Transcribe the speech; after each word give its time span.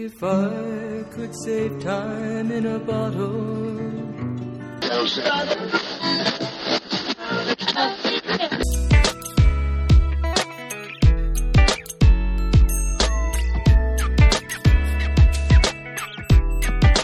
If 0.00 0.22
I 0.22 1.02
could 1.10 1.34
save 1.34 1.82
time 1.82 2.52
in 2.52 2.66
a 2.66 2.78
bottle. 2.78 3.76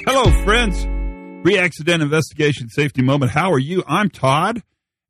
Hello, 0.06 0.44
friends. 0.44 0.84
Pre-accident 1.42 2.00
investigation 2.00 2.68
safety 2.68 3.02
moment. 3.02 3.32
How 3.32 3.50
are 3.50 3.58
you? 3.58 3.82
I'm 3.88 4.08
Todd, 4.08 4.62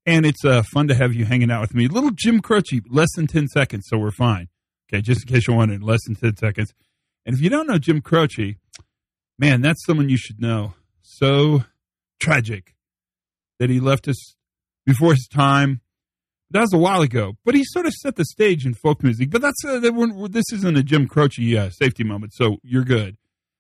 and 0.06 0.24
it's 0.24 0.42
uh, 0.42 0.62
fun 0.72 0.88
to 0.88 0.94
have 0.94 1.12
you 1.12 1.27
hanging 1.27 1.50
out 1.50 1.60
with 1.60 1.74
me. 1.74 1.88
Little 1.88 2.12
Jim 2.12 2.41
Croce, 2.41 2.80
less 2.88 3.14
than 3.14 3.27
10 3.27 3.48
seconds, 3.48 3.84
so 3.88 3.98
we're 3.98 4.10
fine. 4.10 4.48
Okay, 4.91 5.02
just 5.02 5.28
in 5.28 5.34
case 5.34 5.46
you're 5.46 5.56
wondering, 5.58 5.82
less 5.82 6.00
than 6.06 6.14
10 6.14 6.38
seconds. 6.38 6.72
And 7.27 7.34
if 7.34 7.42
you 7.42 7.51
don't 7.51 7.66
know 7.66 7.78
Jim 7.78 8.01
Croce, 8.01 8.56
man, 9.38 9.60
that's 9.60 9.84
someone 9.84 10.09
you 10.09 10.16
should 10.16 10.41
know. 10.41 10.74
So 11.01 11.64
tragic 12.20 12.74
that 13.59 13.70
he 13.70 13.80
left 13.80 14.09
us 14.09 14.37
before 14.84 15.12
his 15.12 15.28
time. 15.30 15.80
That 16.50 16.60
was 16.60 16.74
a 16.74 16.78
while 16.78 17.02
ago, 17.02 17.34
but 17.45 17.55
he 17.55 17.64
sort 17.64 17.87
of 17.87 17.92
set 17.95 18.16
the 18.16 18.24
stage 18.24 18.64
in 18.64 18.74
folk 18.74 19.02
music. 19.02 19.30
But 19.30 19.42
that's 19.42 19.64
uh, 19.64 19.80
this 19.80 20.52
isn't 20.52 20.77
a 20.77 20.83
Jim 20.83 21.09
Croce 21.09 21.56
uh, 21.56 21.70
safety 21.70 22.05
moment, 22.05 22.33
so 22.34 22.59
you're 22.62 22.84
good. 22.84 23.16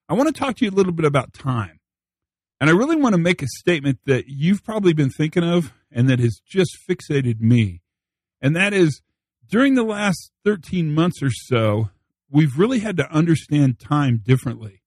I 0.08 0.14
want 0.14 0.32
to 0.32 0.38
talk 0.38 0.56
to 0.56 0.64
you 0.64 0.70
a 0.70 0.72
little 0.72 0.92
bit 0.92 1.06
about 1.06 1.32
time. 1.32 1.80
And 2.60 2.70
I 2.70 2.72
really 2.72 2.96
want 2.96 3.14
to 3.14 3.18
make 3.18 3.42
a 3.42 3.46
statement 3.46 3.98
that 4.06 4.28
you've 4.28 4.62
probably 4.62 4.92
been 4.92 5.10
thinking 5.10 5.42
of 5.42 5.72
and 5.90 6.08
that 6.08 6.18
has 6.20 6.40
just 6.46 6.76
fixated 6.88 7.40
me. 7.40 7.82
And 8.40 8.54
that 8.54 8.72
is 8.72 9.02
during 9.48 9.74
the 9.74 9.82
last 9.82 10.30
13 10.44 10.94
months 10.94 11.22
or 11.22 11.30
so, 11.30 11.90
we've 12.34 12.58
really 12.58 12.80
had 12.80 12.96
to 12.96 13.10
understand 13.10 13.78
time 13.78 14.20
differently, 14.22 14.82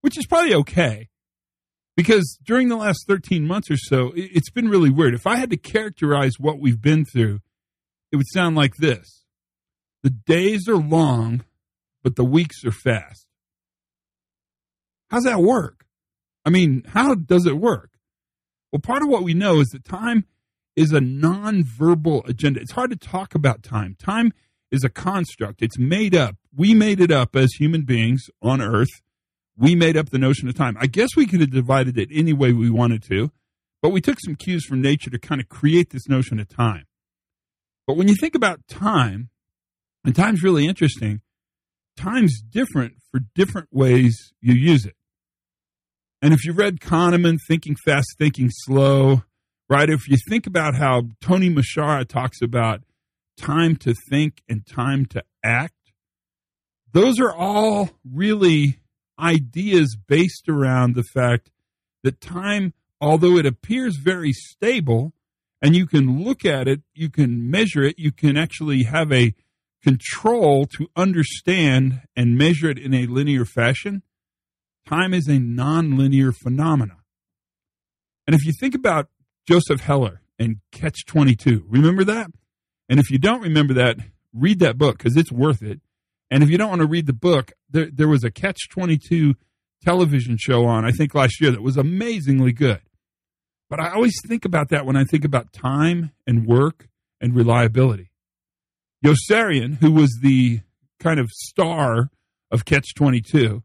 which 0.00 0.18
is 0.18 0.26
probably 0.26 0.52
okay. 0.52 1.08
Because 1.96 2.38
during 2.42 2.68
the 2.68 2.76
last 2.76 3.04
13 3.06 3.46
months 3.46 3.70
or 3.70 3.76
so, 3.76 4.12
it's 4.16 4.50
been 4.50 4.68
really 4.68 4.90
weird. 4.90 5.14
If 5.14 5.26
I 5.26 5.36
had 5.36 5.50
to 5.50 5.56
characterize 5.56 6.34
what 6.38 6.58
we've 6.58 6.80
been 6.80 7.04
through, 7.04 7.40
it 8.10 8.16
would 8.16 8.26
sound 8.32 8.56
like 8.56 8.74
this 8.76 9.24
The 10.02 10.10
days 10.10 10.68
are 10.68 10.76
long, 10.76 11.44
but 12.02 12.16
the 12.16 12.24
weeks 12.24 12.64
are 12.64 12.72
fast. 12.72 13.26
How's 15.08 15.24
that 15.24 15.40
work? 15.40 15.84
I 16.44 16.50
mean, 16.50 16.82
how 16.88 17.14
does 17.14 17.46
it 17.46 17.58
work? 17.58 17.90
Well, 18.72 18.80
part 18.80 19.02
of 19.02 19.08
what 19.08 19.22
we 19.22 19.34
know 19.34 19.60
is 19.60 19.68
that 19.68 19.84
time 19.84 20.24
is 20.74 20.92
a 20.92 21.00
nonverbal 21.00 22.26
agenda. 22.26 22.60
It's 22.60 22.72
hard 22.72 22.90
to 22.90 22.96
talk 22.96 23.34
about 23.34 23.62
time. 23.62 23.94
Time 23.98 24.32
is 24.72 24.82
a 24.82 24.88
construct, 24.88 25.62
it's 25.62 25.78
made 25.78 26.16
up. 26.16 26.36
We 26.56 26.74
made 26.74 27.00
it 27.00 27.10
up 27.10 27.34
as 27.34 27.52
human 27.54 27.82
beings 27.82 28.28
on 28.42 28.60
Earth. 28.60 29.00
We 29.56 29.74
made 29.74 29.96
up 29.96 30.10
the 30.10 30.18
notion 30.18 30.48
of 30.48 30.54
time. 30.54 30.76
I 30.80 30.86
guess 30.86 31.10
we 31.16 31.26
could 31.26 31.40
have 31.40 31.50
divided 31.50 31.98
it 31.98 32.08
any 32.12 32.32
way 32.32 32.52
we 32.52 32.70
wanted 32.70 33.02
to, 33.04 33.30
but 33.80 33.90
we 33.90 34.00
took 34.00 34.18
some 34.20 34.34
cues 34.34 34.64
from 34.64 34.80
nature 34.80 35.10
to 35.10 35.18
kind 35.18 35.40
of 35.40 35.48
create 35.48 35.90
this 35.90 36.08
notion 36.08 36.40
of 36.40 36.48
time. 36.48 36.86
But 37.86 37.96
when 37.96 38.08
you 38.08 38.14
think 38.14 38.34
about 38.34 38.66
time, 38.68 39.30
and 40.04 40.14
time's 40.14 40.42
really 40.42 40.66
interesting, 40.66 41.20
time's 41.96 42.40
different 42.40 42.94
for 43.10 43.20
different 43.34 43.68
ways 43.70 44.32
you 44.40 44.54
use 44.54 44.86
it. 44.86 44.96
And 46.20 46.32
if 46.32 46.44
you 46.44 46.52
read 46.52 46.80
Kahneman, 46.80 47.38
Thinking 47.48 47.76
Fast, 47.84 48.14
Thinking 48.18 48.50
Slow, 48.50 49.24
right? 49.68 49.90
If 49.90 50.08
you 50.08 50.16
think 50.28 50.46
about 50.46 50.76
how 50.76 51.08
Tony 51.20 51.50
Muschara 51.50 52.06
talks 52.06 52.40
about 52.40 52.82
time 53.36 53.74
to 53.76 53.94
think 54.08 54.42
and 54.48 54.64
time 54.64 55.06
to 55.06 55.24
act, 55.42 55.81
those 56.92 57.18
are 57.20 57.34
all 57.34 57.90
really 58.10 58.78
ideas 59.18 59.96
based 60.06 60.48
around 60.48 60.94
the 60.94 61.02
fact 61.02 61.50
that 62.02 62.20
time, 62.20 62.74
although 63.00 63.36
it 63.36 63.46
appears 63.46 63.96
very 63.96 64.32
stable, 64.32 65.12
and 65.60 65.76
you 65.76 65.86
can 65.86 66.24
look 66.24 66.44
at 66.44 66.66
it, 66.66 66.82
you 66.94 67.08
can 67.08 67.50
measure 67.50 67.82
it, 67.82 67.98
you 67.98 68.10
can 68.12 68.36
actually 68.36 68.82
have 68.84 69.12
a 69.12 69.34
control 69.82 70.66
to 70.66 70.88
understand 70.96 72.02
and 72.16 72.36
measure 72.36 72.70
it 72.70 72.78
in 72.78 72.94
a 72.94 73.06
linear 73.06 73.44
fashion 73.44 74.02
time 74.86 75.14
is 75.14 75.28
a 75.28 75.38
nonlinear 75.38 76.34
phenomena. 76.34 76.96
And 78.26 78.34
if 78.34 78.44
you 78.44 78.52
think 78.52 78.74
about 78.74 79.08
Joseph 79.48 79.80
Heller 79.80 80.20
and 80.38 80.56
Catch 80.70 81.06
22, 81.06 81.64
remember 81.68 82.04
that? 82.04 82.30
And 82.88 83.00
if 83.00 83.10
you 83.10 83.18
don't 83.18 83.42
remember 83.42 83.74
that, 83.74 83.96
read 84.32 84.58
that 84.60 84.78
book 84.78 84.98
because 84.98 85.16
it's 85.16 85.32
worth 85.32 85.62
it. 85.62 85.80
And 86.32 86.42
if 86.42 86.48
you 86.48 86.56
don't 86.56 86.70
want 86.70 86.80
to 86.80 86.86
read 86.86 87.06
the 87.06 87.12
book, 87.12 87.52
there, 87.68 87.90
there 87.92 88.08
was 88.08 88.24
a 88.24 88.30
Catch 88.30 88.70
22 88.70 89.34
television 89.84 90.38
show 90.40 90.64
on, 90.64 90.82
I 90.82 90.90
think 90.90 91.14
last 91.14 91.42
year, 91.42 91.50
that 91.50 91.60
was 91.60 91.76
amazingly 91.76 92.52
good. 92.52 92.80
But 93.68 93.80
I 93.80 93.90
always 93.90 94.14
think 94.26 94.46
about 94.46 94.70
that 94.70 94.86
when 94.86 94.96
I 94.96 95.04
think 95.04 95.26
about 95.26 95.52
time 95.52 96.12
and 96.26 96.46
work 96.46 96.88
and 97.20 97.36
reliability. 97.36 98.12
Yossarian, 99.04 99.76
who 99.82 99.92
was 99.92 100.20
the 100.22 100.60
kind 100.98 101.20
of 101.20 101.28
star 101.30 102.08
of 102.50 102.64
Catch 102.64 102.94
22, 102.94 103.62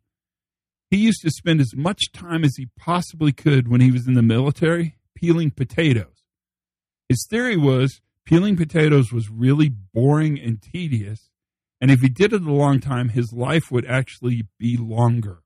he 0.89 0.97
used 0.97 1.21
to 1.21 1.31
spend 1.31 1.61
as 1.61 1.71
much 1.73 2.11
time 2.11 2.43
as 2.43 2.57
he 2.57 2.67
possibly 2.77 3.31
could 3.31 3.69
when 3.69 3.79
he 3.79 3.91
was 3.91 4.09
in 4.09 4.13
the 4.13 4.21
military 4.21 4.97
peeling 5.15 5.51
potatoes. 5.51 6.25
His 7.07 7.25
theory 7.29 7.55
was 7.55 8.01
peeling 8.25 8.57
potatoes 8.57 9.13
was 9.13 9.29
really 9.29 9.69
boring 9.69 10.37
and 10.37 10.61
tedious, 10.61 11.29
and 11.79 11.91
if 11.91 12.01
he 12.01 12.09
did 12.09 12.33
it 12.33 12.41
a 12.41 12.51
long 12.51 12.79
time, 12.79 13.09
his 13.09 13.31
life 13.33 13.71
would 13.71 13.85
actually 13.85 14.47
be 14.59 14.77
longer. 14.77 15.39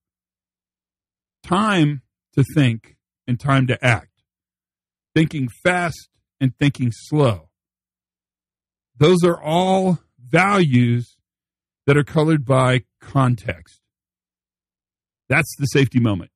Time 1.44 2.02
to 2.34 2.44
think 2.56 2.96
and 3.28 3.40
time 3.40 3.68
to 3.68 3.84
act, 3.84 4.24
thinking 5.14 5.50
fast 5.64 6.10
and 6.40 6.58
thinking 6.58 6.92
slow. 6.92 7.50
Those 8.98 9.24
are 9.24 9.42
all 9.42 10.00
values 10.20 11.18
that 11.88 11.98
are 11.98 12.04
colored 12.04 12.46
by 12.46 12.84
context. 13.02 13.82
That's 15.28 15.56
the 15.58 15.66
safety 15.66 16.00
moment. 16.00 16.32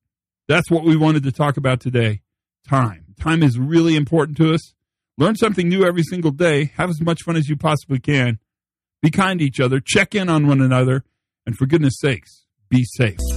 That's 0.48 0.70
what 0.70 0.84
we 0.84 0.96
wanted 0.96 1.22
to 1.24 1.32
talk 1.32 1.56
about 1.56 1.80
today. 1.80 2.22
Time. 2.68 3.14
Time 3.18 3.42
is 3.42 3.58
really 3.58 3.96
important 3.96 4.36
to 4.38 4.52
us. 4.52 4.74
Learn 5.18 5.36
something 5.36 5.68
new 5.68 5.84
every 5.84 6.02
single 6.02 6.30
day. 6.30 6.72
Have 6.76 6.90
as 6.90 7.00
much 7.00 7.22
fun 7.22 7.36
as 7.36 7.48
you 7.48 7.56
possibly 7.56 7.98
can. 7.98 8.38
Be 9.02 9.10
kind 9.10 9.40
to 9.40 9.44
each 9.44 9.60
other. 9.60 9.80
Check 9.80 10.14
in 10.14 10.28
on 10.28 10.46
one 10.46 10.60
another. 10.60 11.04
And 11.46 11.56
for 11.56 11.66
goodness 11.66 11.98
sakes, 12.00 12.44
be 12.68 12.84
safe. 12.84 13.35